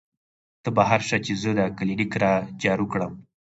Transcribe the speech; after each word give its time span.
تۀ 0.63 0.69
بهر 0.77 0.99
شه 1.07 1.17
چې 1.25 1.33
زۀ 1.41 1.51
دا 1.59 1.65
کلینک 1.77 2.13
را 2.21 2.33
جارو 2.61 2.85
کړم" 2.93 3.13
ـ 3.21 3.21